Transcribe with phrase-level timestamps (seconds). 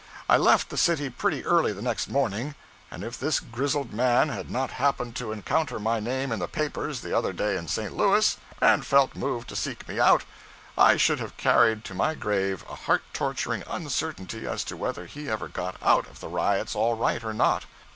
[0.27, 2.55] I left the city pretty early the next morning,
[2.89, 7.01] and if this grizzled man had not happened to encounter my name in the papers
[7.01, 7.95] the other day in St.
[7.95, 10.23] Louis, and felt moved to seek me out,
[10.75, 15.29] I should have carried to my grave a heart torturing uncertainty as to whether he
[15.29, 17.65] ever got out of the riots all right or not.